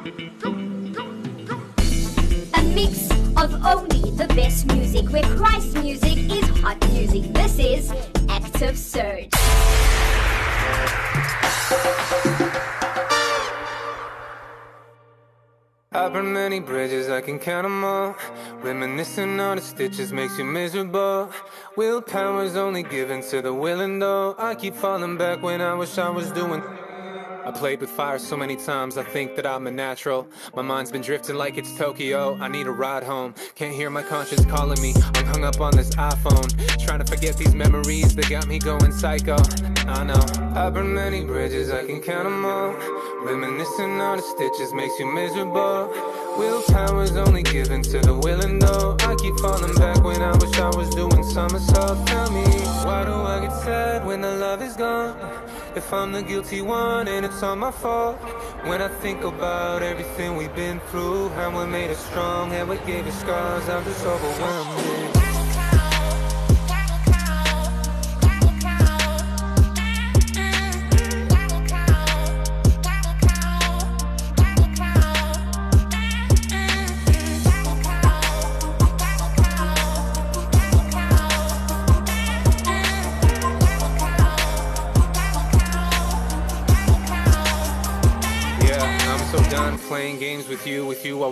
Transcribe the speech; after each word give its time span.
A 0.00 0.02
mix 2.74 3.10
of 3.36 3.52
only 3.66 4.10
the 4.16 4.26
best 4.34 4.64
music, 4.68 5.10
where 5.10 5.22
Christ 5.36 5.74
music 5.74 6.16
is 6.16 6.48
hot 6.60 6.80
music. 6.88 7.30
This 7.34 7.58
is 7.58 7.92
Active 8.30 8.78
Surge. 8.78 9.28
I 15.92 16.08
burn 16.08 16.32
many 16.32 16.60
bridges, 16.60 17.10
I 17.10 17.20
can 17.20 17.38
count 17.38 17.64
them 17.64 17.84
all. 17.84 18.16
Reminiscing 18.62 19.38
on 19.38 19.56
the 19.58 19.62
stitches 19.62 20.14
makes 20.14 20.38
you 20.38 20.46
miserable. 20.46 21.30
Willpower's 21.76 22.56
only 22.56 22.84
given 22.84 23.20
to 23.24 23.42
the 23.42 23.52
willing, 23.52 23.98
though. 23.98 24.34
I 24.38 24.54
keep 24.54 24.76
falling 24.76 25.18
back 25.18 25.42
when 25.42 25.60
I 25.60 25.74
wish 25.74 25.98
I 25.98 26.08
was 26.08 26.32
doing. 26.32 26.62
I 27.44 27.50
played 27.50 27.80
with 27.80 27.90
fire 27.90 28.18
so 28.18 28.36
many 28.36 28.54
times, 28.54 28.98
I 28.98 29.02
think 29.02 29.34
that 29.36 29.46
I'm 29.46 29.66
a 29.66 29.70
natural. 29.70 30.28
My 30.54 30.62
mind's 30.62 30.92
been 30.92 31.00
drifting 31.00 31.36
like 31.36 31.56
it's 31.56 31.74
Tokyo. 31.76 32.36
I 32.36 32.48
need 32.48 32.66
a 32.66 32.70
ride 32.70 33.02
home. 33.02 33.34
Can't 33.54 33.74
hear 33.74 33.88
my 33.88 34.02
conscience 34.02 34.44
calling 34.44 34.80
me. 34.82 34.92
I'm 35.14 35.24
hung 35.24 35.44
up 35.44 35.60
on 35.60 35.74
this 35.74 35.90
iPhone. 35.90 36.48
Trying 36.84 36.98
to 36.98 37.06
forget 37.06 37.36
these 37.38 37.54
memories 37.54 38.14
that 38.14 38.28
got 38.28 38.46
me 38.46 38.58
going 38.58 38.92
psycho. 38.92 39.36
I 39.86 40.04
know. 40.04 40.24
I 40.54 40.68
burned 40.68 40.94
many 40.94 41.24
bridges, 41.24 41.70
I 41.70 41.86
can 41.86 42.02
count 42.02 42.24
them 42.24 42.44
all. 42.44 42.74
Reminiscing 43.24 44.00
on 44.00 44.18
the 44.18 44.22
stitches 44.22 44.74
makes 44.74 44.98
you 44.98 45.06
miserable. 45.06 45.88
Willpower's 46.36 47.16
only 47.16 47.42
given 47.42 47.82
to 47.82 48.00
the 48.00 48.14
willing, 48.14 48.58
though. 48.58 48.96
I 49.00 49.14
keep 49.16 49.36
falling 49.40 49.74
back 49.76 50.04
when 50.04 50.20
I 50.20 50.36
wish 50.36 50.58
I 50.58 50.68
was 50.76 50.90
doing 50.90 51.24
somersaults. 51.24 52.04
Tell 52.10 52.30
me, 52.30 52.44
why 52.84 53.04
do 53.04 53.12
I 53.12 53.40
get 53.40 53.52
sad 53.62 54.06
when 54.06 54.20
the 54.20 54.36
love 54.36 54.62
is 54.62 54.76
gone? 54.76 55.16
If 55.76 55.92
I'm 55.92 56.10
the 56.10 56.22
guilty 56.22 56.62
one 56.62 57.06
and 57.06 57.24
it's 57.24 57.42
all 57.44 57.54
my 57.54 57.70
fault. 57.70 58.16
When 58.64 58.82
I 58.82 58.88
think 58.88 59.22
about 59.22 59.82
everything 59.82 60.36
we've 60.36 60.54
been 60.54 60.80
through, 60.90 61.28
how 61.30 61.56
we 61.56 61.70
made 61.70 61.90
us 61.90 62.04
strong, 62.06 62.50
how 62.50 62.64
we 62.64 62.76
gave 62.78 63.06
us 63.06 63.20
scars, 63.20 63.68
I'm 63.68 63.84
just 63.84 64.04
overwhelmed. 64.04 65.19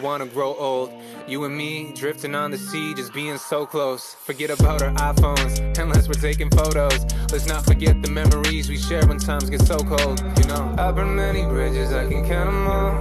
Wanna 0.09 0.25
grow 0.25 0.55
old. 0.55 0.91
You 1.27 1.45
and 1.45 1.55
me 1.55 1.93
drifting 1.95 2.35
on 2.35 2.51
the 2.51 2.57
sea, 2.57 2.95
just 2.95 3.13
being 3.13 3.37
so 3.37 3.67
close. 3.67 4.15
Forget 4.15 4.49
about 4.49 4.81
our 4.81 4.91
iPhones, 5.13 5.53
unless 5.79 6.09
we're 6.09 6.23
taking 6.29 6.49
photos. 6.49 7.01
Let's 7.31 7.47
not 7.47 7.63
forget 7.67 8.01
the 8.01 8.11
memories 8.11 8.71
we 8.71 8.79
share 8.79 9.07
when 9.07 9.19
times 9.19 9.51
get 9.51 9.61
so 9.61 9.77
cold. 9.77 10.19
You 10.39 10.47
know, 10.51 10.75
I 10.79 10.93
burn 10.93 11.15
many 11.15 11.43
bridges, 11.45 11.93
I 11.93 12.09
can 12.09 12.27
count 12.27 12.47
them 12.47 12.67
all. 12.67 12.93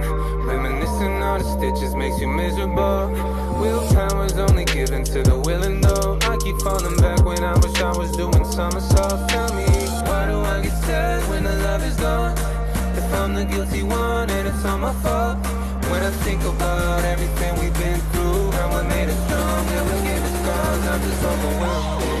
Reminiscing 0.44 1.22
on 1.30 1.38
the 1.40 1.46
stitches 1.56 1.94
makes 1.94 2.20
you 2.20 2.28
miserable. 2.28 3.08
Willpower's 3.58 4.36
only 4.36 4.66
given 4.66 5.02
to 5.04 5.22
the 5.22 5.38
willing, 5.46 5.80
though. 5.80 6.18
I 6.30 6.36
keep 6.44 6.58
falling 6.60 6.98
back 6.98 7.24
when 7.24 7.42
I 7.42 7.54
wish 7.54 7.80
I 7.80 7.96
was 7.96 8.14
doing 8.18 8.44
somersaults. 8.52 9.32
Tell 9.32 9.50
me, 9.54 9.64
why 10.08 10.28
do 10.28 10.36
I 10.40 10.60
get 10.60 10.76
sad 10.84 11.26
when 11.30 11.42
the 11.44 11.56
love 11.68 11.82
is 11.84 11.96
gone? 11.96 12.36
If 13.00 13.14
I'm 13.14 13.32
the 13.32 13.46
guilty 13.46 13.82
one 13.82 14.28
and 14.28 14.46
it's 14.46 14.62
all 14.66 14.76
my 14.76 14.92
fault 15.00 15.38
When 15.90 16.02
I 16.02 16.10
think 16.10 16.42
about 16.42 17.02
everything 17.04 17.54
we've 17.60 17.78
been 17.78 18.00
through. 18.12 18.50
How 18.52 18.68
I 18.68 18.82
made 18.88 19.08
us 19.08 19.18
strong, 19.26 19.66
we 19.66 19.96
gave 20.06 20.22
us 20.22 20.34
scars 20.42 20.86
I'm 20.86 21.00
just 21.00 21.24
overwhelmed 21.24 22.17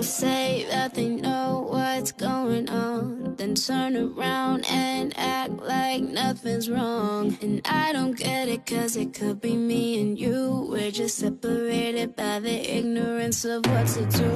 People 0.00 0.12
say 0.12 0.66
that 0.70 0.94
they 0.94 1.10
know 1.10 1.66
what's 1.68 2.10
going 2.10 2.70
on, 2.70 3.36
then 3.36 3.54
turn 3.54 3.94
around 3.98 4.64
and 4.70 5.12
act 5.18 5.52
like 5.58 6.00
nothing's 6.00 6.70
wrong. 6.70 7.36
And 7.42 7.60
I 7.66 7.92
don't 7.92 8.16
get 8.16 8.48
it, 8.48 8.64
cause 8.64 8.96
it 8.96 9.12
could 9.12 9.42
be 9.42 9.54
me 9.54 10.00
and 10.00 10.18
you. 10.18 10.68
We're 10.70 10.90
just 10.90 11.18
separated 11.18 12.16
by 12.16 12.40
the 12.40 12.78
ignorance 12.78 13.44
of 13.44 13.66
what 13.66 13.86
to 13.88 14.06
do. 14.06 14.30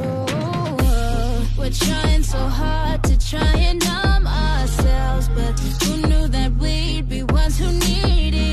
We're 1.56 1.70
trying 1.70 2.24
so 2.24 2.46
hard 2.46 3.02
to 3.04 3.18
try 3.26 3.54
and 3.56 3.82
numb 3.82 4.26
ourselves, 4.26 5.30
but 5.30 5.58
who 5.84 5.96
knew 6.06 6.28
that 6.28 6.52
we'd 6.56 7.08
be 7.08 7.22
ones 7.22 7.58
who 7.58 7.72
needed 7.72 8.43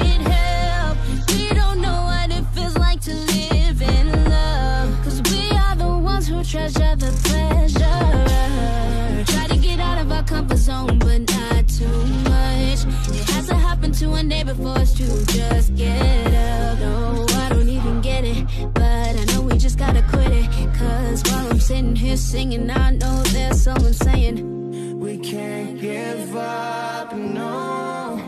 treasure 6.43 6.95
the 6.95 7.11
pleasure. 7.23 9.25
Try 9.25 9.47
to 9.47 9.57
get 9.57 9.79
out 9.79 9.99
of 9.99 10.11
our 10.11 10.23
comfort 10.23 10.57
zone, 10.57 10.97
but 10.97 11.19
not 11.19 11.67
too 11.67 12.05
much. 12.29 12.85
It 13.13 13.29
hasn't 13.29 13.59
happened 13.59 13.93
to 13.95 14.13
a 14.13 14.23
day 14.23 14.43
before 14.43 14.77
us 14.79 14.93
to 14.95 15.03
just 15.33 15.75
get 15.75 16.27
up. 16.27 16.79
No, 16.79 17.25
I 17.29 17.49
don't 17.49 17.69
even 17.69 18.01
get 18.01 18.23
it, 18.23 18.45
but 18.73 18.81
I 18.81 19.23
know 19.25 19.41
we 19.41 19.57
just 19.57 19.77
gotta 19.77 20.01
quit 20.09 20.31
it. 20.31 20.49
Cause 20.75 21.21
while 21.29 21.51
I'm 21.51 21.59
sitting 21.59 21.95
here 21.95 22.17
singing, 22.17 22.69
I 22.71 22.91
know 22.91 23.21
there's 23.23 23.61
someone 23.61 23.93
saying, 23.93 24.99
We 24.99 25.19
can't 25.19 25.79
give 25.79 26.35
up, 26.35 27.15
no. 27.15 28.19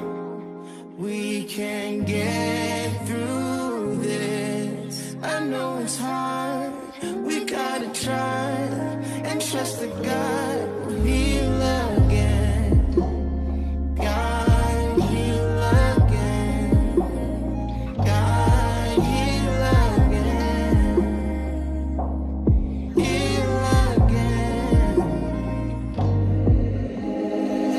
We 0.98 1.46
can't 1.46 2.06
get 2.06 2.83
try 8.14 8.52
and 9.30 9.38
trust 9.42 9.76
that 9.82 9.94
God 10.04 10.60
will 10.86 11.02
heal 11.08 11.62
again. 11.98 12.72
God 14.08 15.02
heal 15.10 15.50
again. 15.90 16.70
God 18.10 18.90
heal 19.10 19.60
again. 19.82 20.88
Heal 23.02 23.56
again. 23.90 24.96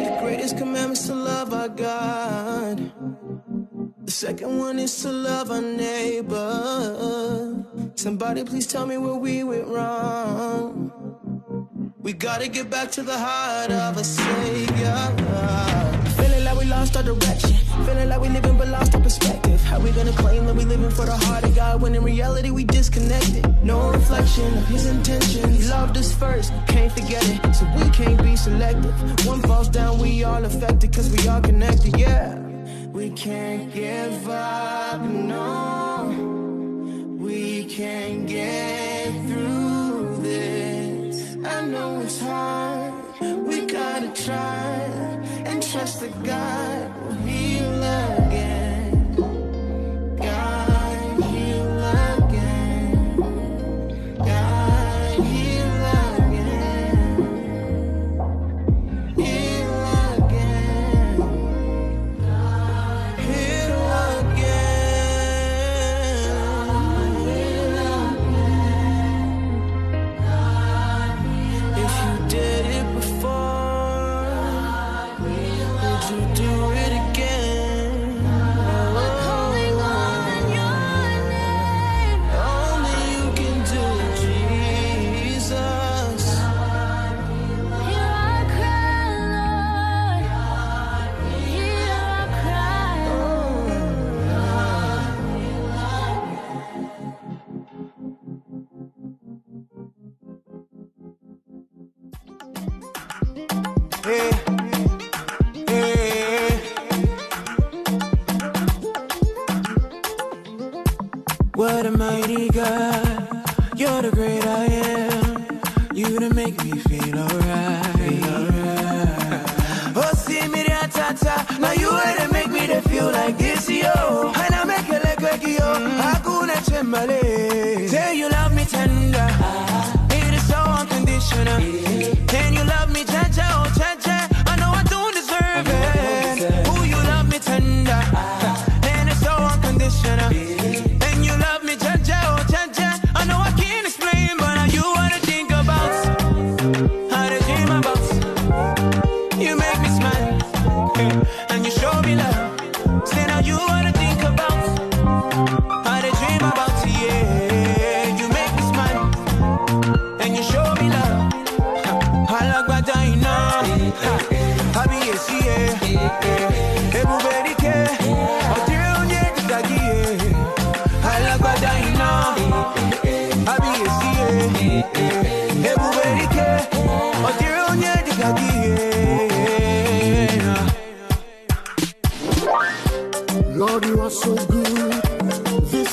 The 0.06 0.12
greatest 0.22 0.54
commandments 0.58 1.06
to 1.08 1.14
love 1.14 1.50
our 1.52 1.68
God. 1.68 2.76
The 4.08 4.12
second 4.24 4.58
one 4.58 4.78
is 4.78 4.92
to 5.02 5.10
love 5.12 5.50
our 5.50 5.62
neighbor. 5.62 6.44
Somebody 7.96 8.44
please 8.44 8.66
tell 8.66 8.86
me 8.86 8.98
where 8.98 9.14
we 9.14 9.44
went 9.44 9.66
wrong. 9.68 10.92
We 11.98 12.12
gotta 12.12 12.48
get 12.48 12.68
back 12.68 12.90
to 12.92 13.02
the 13.02 13.16
heart 13.16 13.70
of 13.70 13.96
a 13.96 14.04
savior. 14.04 14.96
Feeling 16.16 16.44
like 16.44 16.58
we 16.58 16.64
lost 16.66 16.96
our 16.96 17.02
direction. 17.02 17.54
Feeling 17.86 18.08
like 18.08 18.20
we 18.20 18.28
living 18.28 18.58
but 18.58 18.68
lost 18.68 18.94
our 18.94 19.00
perspective. 19.00 19.60
How 19.62 19.78
we 19.80 19.90
gonna 19.92 20.12
claim 20.12 20.44
that 20.46 20.54
we 20.54 20.64
living 20.64 20.90
for 20.90 21.06
the 21.06 21.16
heart 21.16 21.44
of 21.44 21.54
God 21.54 21.80
when 21.80 21.94
in 21.94 22.02
reality 22.02 22.50
we 22.50 22.64
disconnected? 22.64 23.46
No 23.64 23.90
reflection 23.90 24.58
of 24.58 24.66
his 24.66 24.86
intention. 24.86 25.50
He 25.50 25.64
loved 25.64 25.96
us 25.96 26.12
first, 26.12 26.52
can't 26.66 26.92
forget 26.92 27.24
it. 27.28 27.54
So 27.54 27.64
we 27.76 27.88
can't 27.90 28.22
be 28.22 28.36
selective. 28.36 29.26
One 29.26 29.40
falls 29.42 29.68
down, 29.68 29.98
we 29.98 30.24
all 30.24 30.44
affected, 30.44 30.92
cause 30.92 31.10
we 31.10 31.28
all 31.28 31.40
connected, 31.40 31.96
yeah. 31.96 32.38
We 32.92 33.10
can't 33.10 33.72
give 33.72 34.28
up, 34.28 35.00
no. 35.00 35.73
It's 42.14 42.22
hard, 42.22 42.94
we 43.44 43.66
gotta 43.66 44.08
try 44.12 44.74
and 45.46 45.60
trust 45.60 46.00
the 46.00 46.08
God 46.22 46.93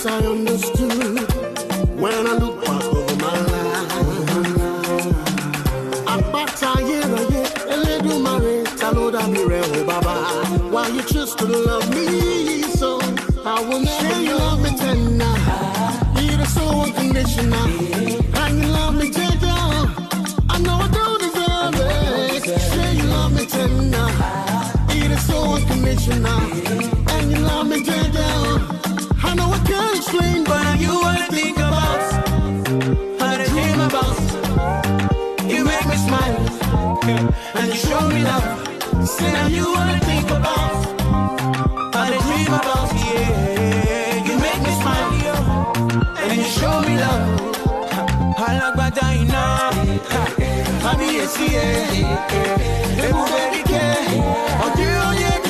This 0.01 0.11
I 0.11 0.17
understood 0.25 1.29
when 2.01 2.25
I 2.25 2.33
look 2.41 2.65
back 2.65 2.83
over 2.85 3.15
my 3.17 3.37
life. 3.51 3.91
Àpáta 6.13 6.69
ayérayé, 6.77 7.43
Elédùmarè, 7.73 8.55
ta 8.79 8.87
ló 8.95 9.05
dàbí 9.15 9.41
rẹ̀ 9.51 9.63
o 9.77 9.79
bàbá? 9.89 10.15
Why 10.73 10.87
you 10.95 11.03
choose 11.11 11.35
to 11.35 11.45
love 11.45 11.87
me 11.95 12.63
so? 12.79 12.99
I 13.45 13.61
will 13.67 13.81
never 13.89 14.21
you 14.27 14.35
love 14.43 14.59
me 14.63 14.71
tender. 14.81 15.35
It 16.23 16.39
is 16.45 16.51
so 16.55 16.63
unconditional. 16.83 17.69
And 18.41 18.53
you 18.61 18.69
love 18.77 18.95
me 19.01 19.07
tender. 19.17 19.61
I 20.53 20.57
know 20.65 20.77
I 20.85 20.87
don't 20.97 21.19
deserve 21.25 21.75
it. 21.77 22.43
Say 22.71 22.89
you 22.99 23.05
love 23.15 23.33
me 23.37 23.45
tender. 23.45 24.07
It 24.97 25.11
is 25.15 25.23
so 25.27 25.37
unconditional. 25.57 26.50
Now 30.63 30.75
you 30.75 30.93
wanna 31.01 31.27
think 31.29 31.57
about. 31.57 32.01
How 33.19 33.37
about. 33.87 34.17
You 35.51 35.63
make 35.65 35.85
me 35.91 35.97
smile. 36.07 36.39
And 37.57 37.67
you 37.67 37.75
show 37.75 38.01
me 38.07 38.19
love. 38.23 38.49
You 39.49 39.65
think 40.09 40.29
about. 40.29 40.85
About. 42.59 42.87
Yeah. 42.93 44.27
You 44.27 44.35
make 44.45 44.61
me 44.67 44.73
smile. 44.81 45.11
And 46.29 46.37
you 46.41 46.49
show 46.59 46.75
me 46.87 46.93
love. 46.97 47.23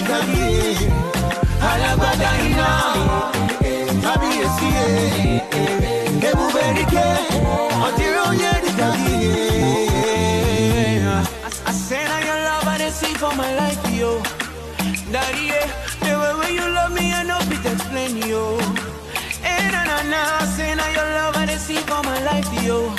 na, 20.21 20.45
say 20.55 20.75
now 20.75 20.89
your 20.97 21.07
love 21.17 21.35
I 21.35 21.45
dey 21.45 21.57
see 21.57 21.81
for 21.89 22.01
my 22.03 22.17
life, 22.29 22.47
yo. 22.63 22.93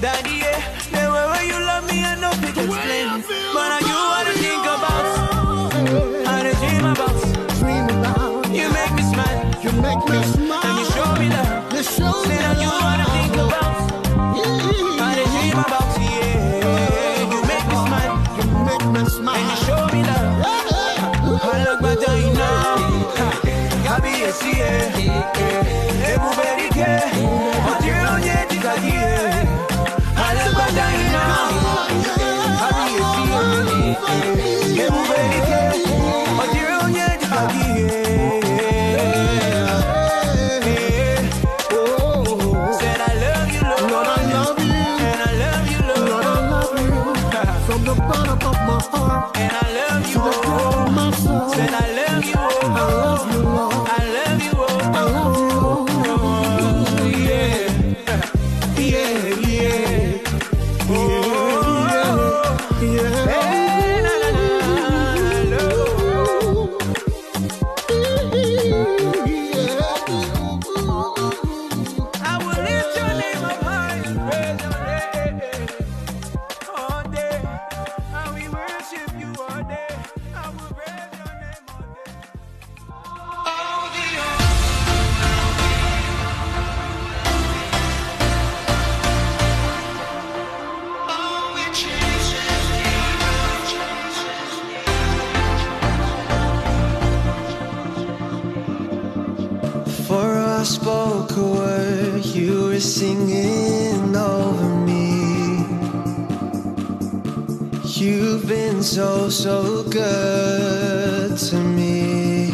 Daddy, 0.00 0.36
yeah, 0.44 0.60
the 0.92 1.02
way 1.12 1.24
way 1.32 1.44
you 1.52 1.58
love 1.70 1.84
me, 1.90 1.98
I 2.04 2.14
know 2.20 2.32
fit 2.40 2.56
explain. 2.56 3.08
But 3.54 3.66
now 3.72 3.80
you 3.88 3.98
wanna 4.12 4.34
think 4.44 4.64
about, 4.74 5.06
to 6.46 6.52
dream 6.60 6.84
about. 6.92 7.18
dream 7.60 7.86
about. 7.96 8.48
You 8.58 8.68
make 8.78 8.92
me 8.98 9.02
smile, 9.12 9.40
You 9.64 9.72
make 9.84 10.02
me 10.08 10.18
smile. 10.32 10.64
and 10.66 10.74
you 10.80 10.86
show 10.96 11.10
me 11.20 11.26
love. 11.36 11.72
You 11.76 11.82
show 11.82 12.12
me 12.24 12.36
Say 12.36 12.40
now 12.46 12.60
you 12.64 12.70
wanna 12.84 13.06
think 13.16 13.34
about, 13.44 13.76
kábíyèsí 24.30 24.52
ẹ̀, 24.72 24.86
ebubedike, 26.12 26.90
ọ̀dẹ́rẹ́ 27.70 28.08
onye 28.14 28.36
dìgbàgì 28.50 28.92
ẹ̀. 29.10 29.46
Alagbada 30.26 30.86
iná, 31.02 31.22
kábíyèsí 32.60 33.22
ẹ̀, 33.40 34.29
spoke 100.70 101.36
a 101.36 101.42
word, 101.42 102.24
you 102.24 102.66
were 102.66 102.80
singing 102.80 104.16
over 104.16 104.76
me. 104.86 105.64
You've 107.84 108.46
been 108.46 108.82
so, 108.82 109.28
so 109.28 109.82
good 109.84 111.36
to 111.36 111.56
me. 111.56 112.50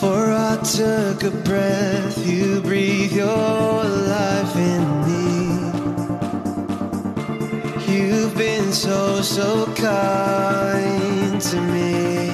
For 0.00 0.32
I 0.32 0.58
took 0.62 1.22
a 1.22 1.30
breath, 1.44 2.26
you 2.26 2.60
breathe 2.60 3.12
your 3.12 3.84
life 4.18 4.56
in 4.56 5.07
so 9.28 9.66
kind 9.74 11.38
to 11.38 11.60
me. 11.60 12.30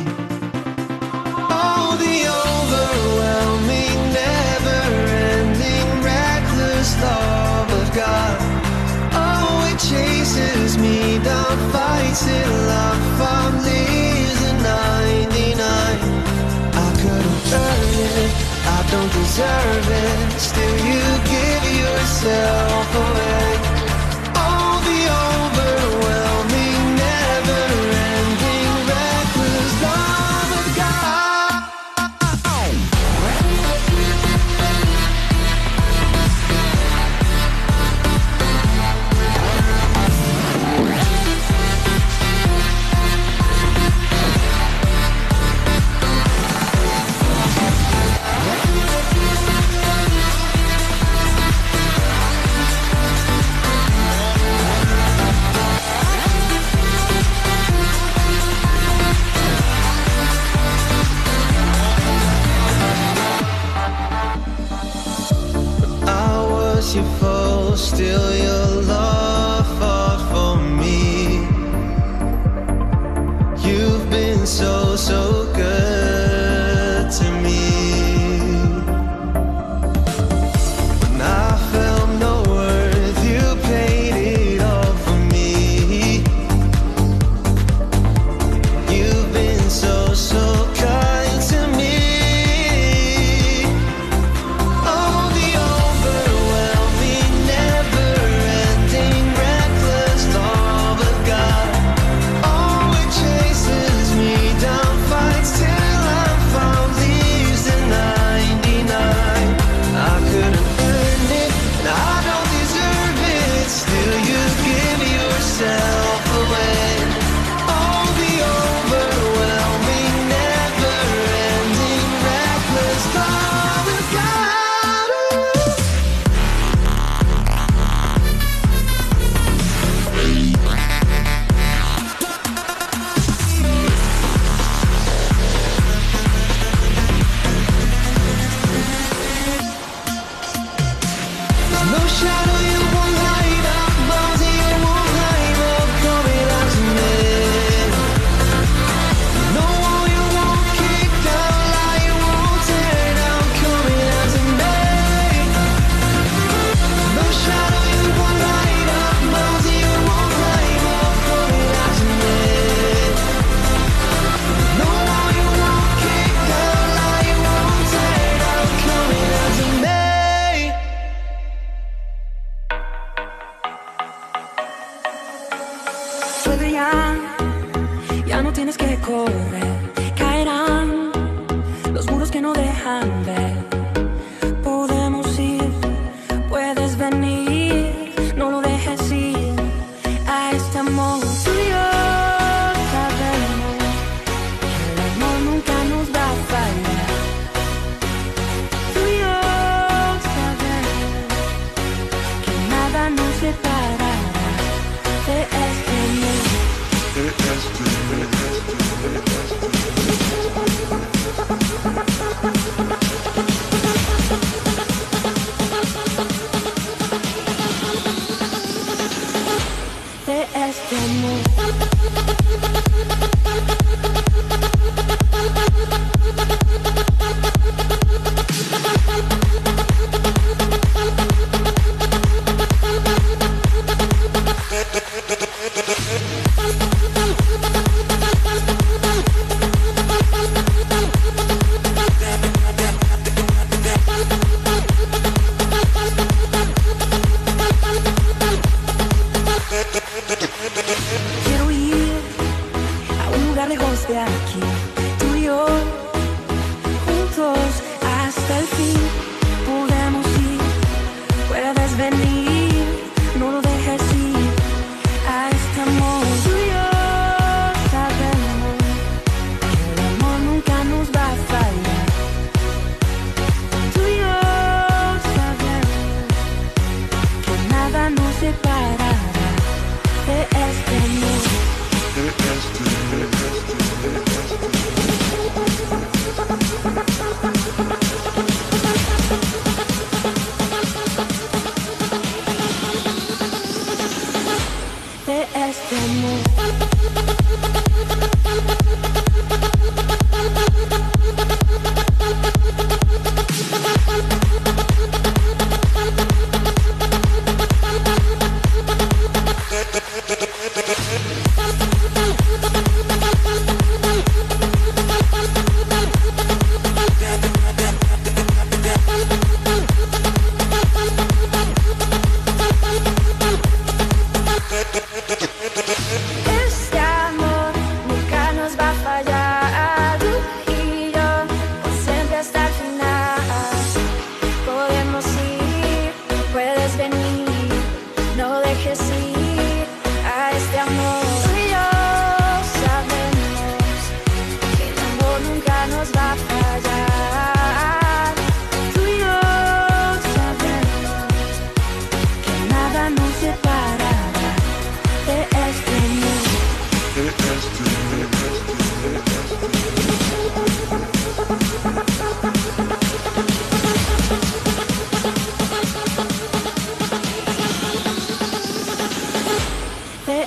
All 1.51 1.97
the 1.97 2.19
overwhelming, 2.47 3.99
never 4.23 4.83
ending, 5.35 5.89
reckless 6.05 6.95
love 7.03 7.71
of 7.83 7.89
God. 7.97 8.37
Oh, 9.13 9.69
it 9.73 9.79
chases 9.91 10.79
me 10.79 11.19
down, 11.19 11.57
fights 11.73 12.29
it 12.29 12.49
love 12.71 13.21
I'm 13.21 13.55
losing 13.69 14.59
99. 14.63 15.59
I 16.79 16.91
couldn't 17.01 17.43
earn 17.65 17.95
it, 18.23 18.33
I 18.77 18.81
don't 18.93 19.13
deserve 19.21 19.89
it, 19.91 20.39
still 20.39 20.77
you 20.87 21.34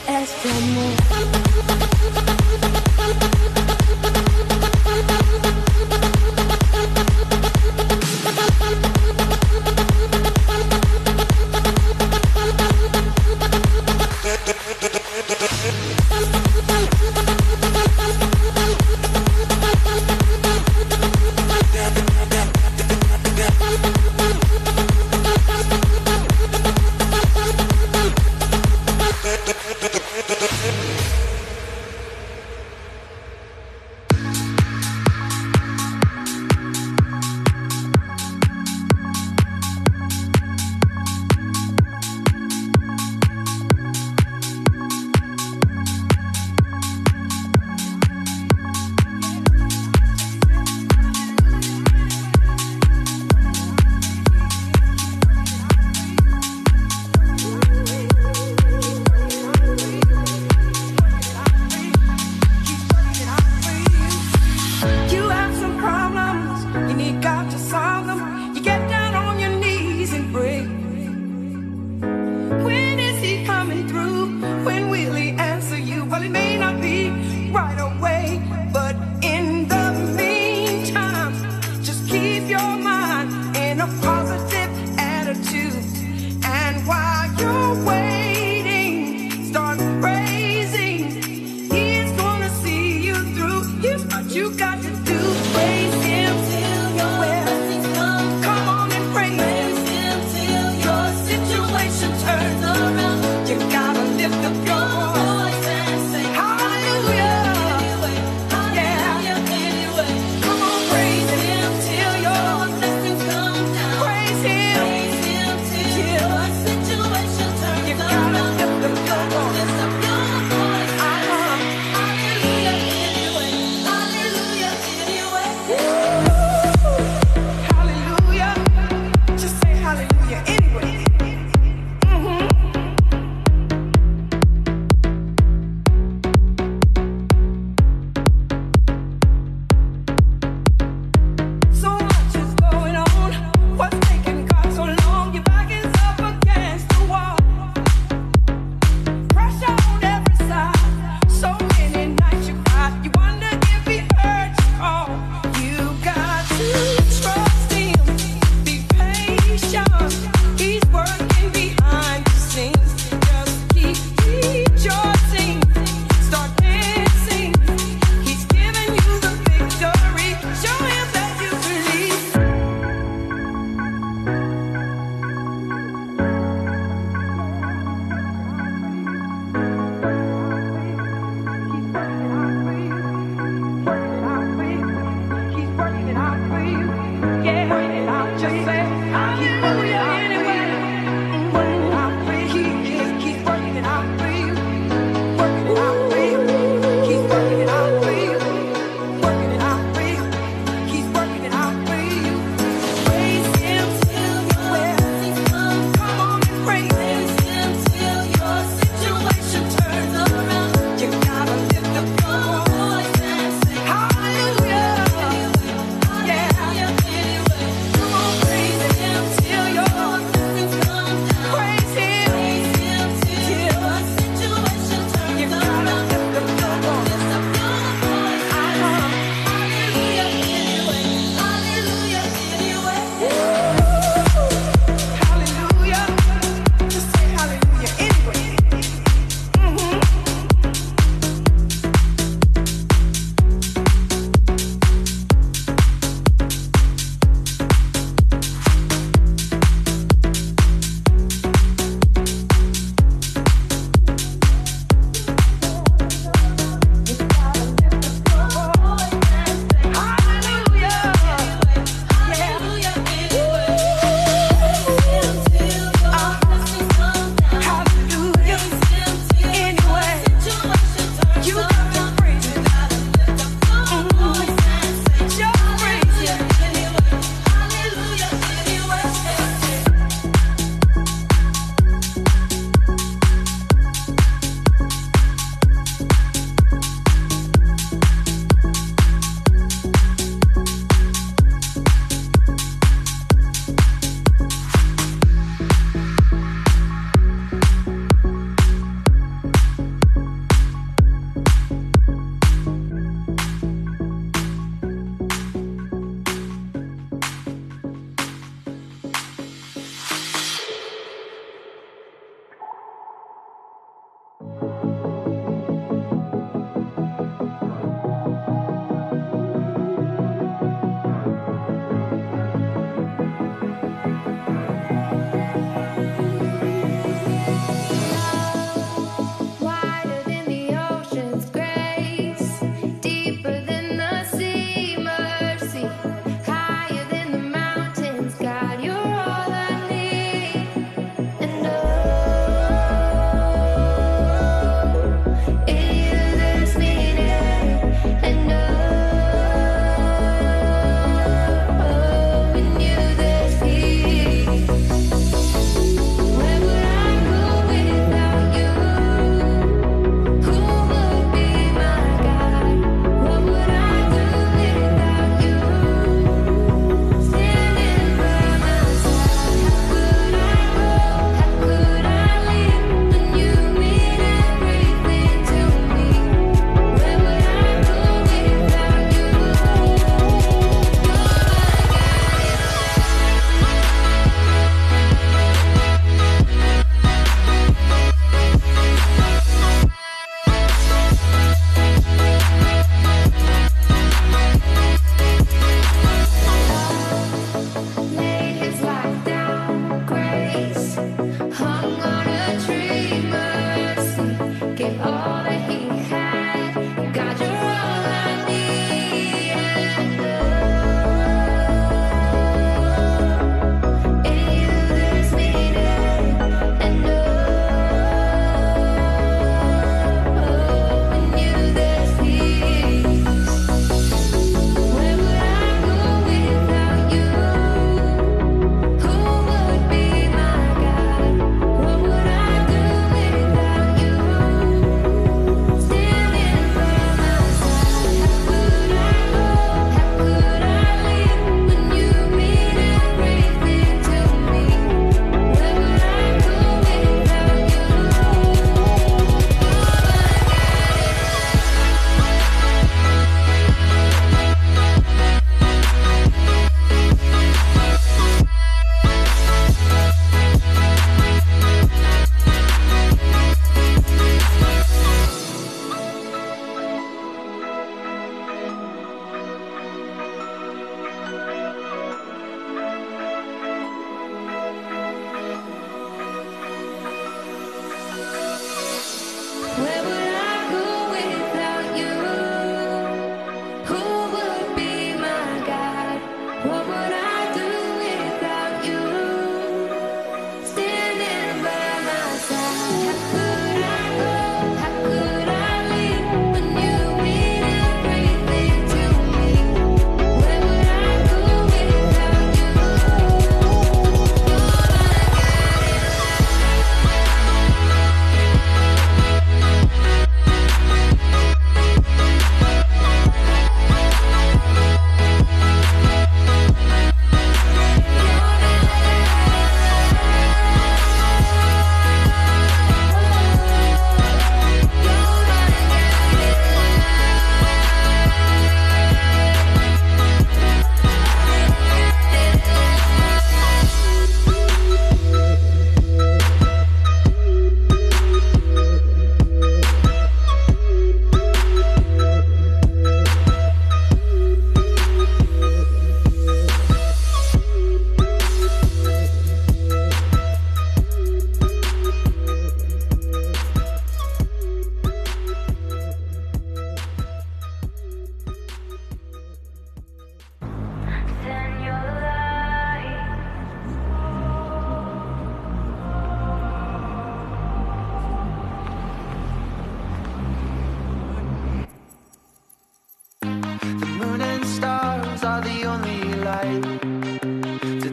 Mm-hmm. 0.05 1.46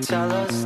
tell 0.06 0.32
us 0.32 0.63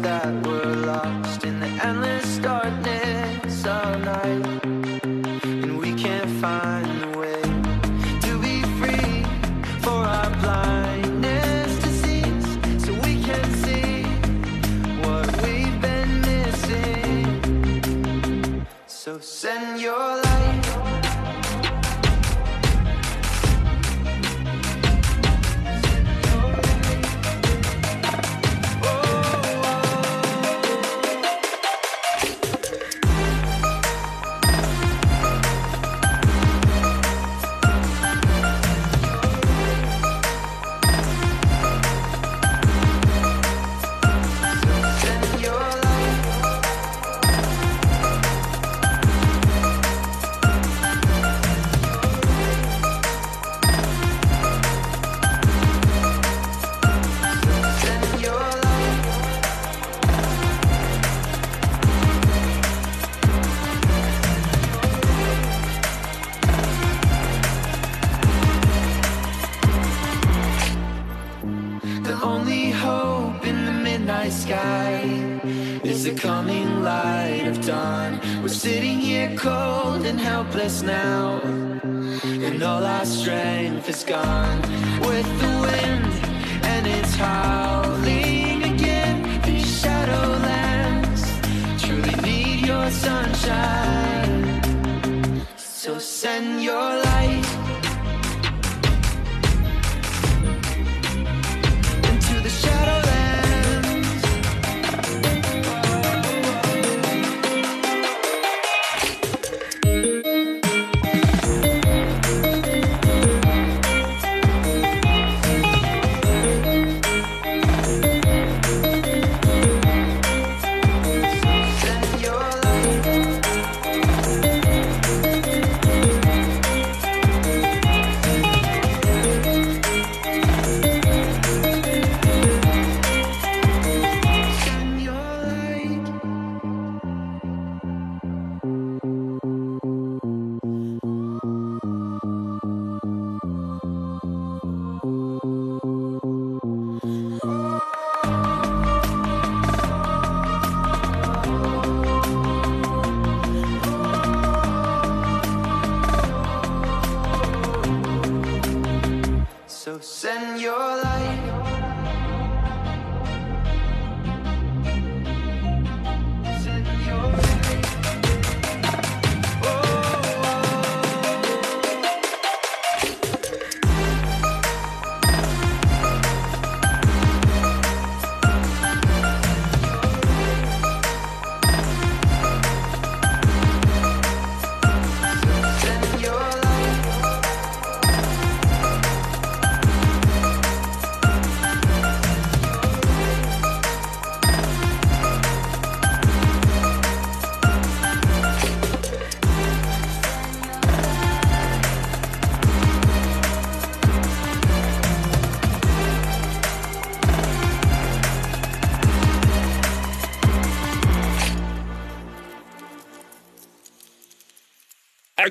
strength 84.08 84.47